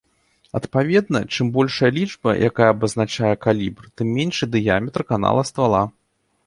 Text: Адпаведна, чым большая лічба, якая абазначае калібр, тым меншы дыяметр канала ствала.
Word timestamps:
Адпаведна, 0.59 1.19
чым 1.35 1.51
большая 1.59 1.91
лічба, 1.99 2.29
якая 2.49 2.69
абазначае 2.77 3.33
калібр, 3.47 3.83
тым 4.01 4.07
меншы 4.19 4.45
дыяметр 4.57 5.01
канала 5.13 5.41
ствала. 5.53 5.83